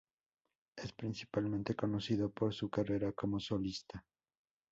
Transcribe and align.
Es 0.77 0.93
principalmente 0.93 1.75
conocido 1.75 2.31
por 2.31 2.55
su 2.55 2.71
carrera 2.71 3.11
como 3.11 3.39
solista. 3.39 4.03